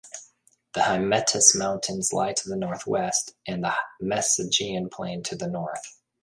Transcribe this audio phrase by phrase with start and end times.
[0.73, 5.99] The Hymettus mountains lie to the northwest and the Mesogeian plain to the north.